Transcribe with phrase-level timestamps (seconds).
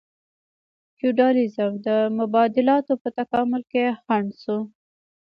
[0.97, 1.89] فیوډالیزم د
[2.19, 4.57] مبادلاتو په تکامل کې خنډ شو.